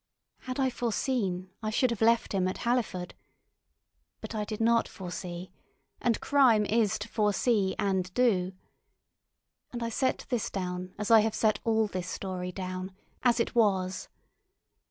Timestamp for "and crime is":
6.01-6.97